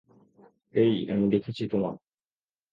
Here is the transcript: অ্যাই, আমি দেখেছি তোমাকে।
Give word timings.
অ্যাই, 0.73 0.93
আমি 1.11 1.25
দেখেছি 1.29 1.63
তোমাকে। 1.67 2.03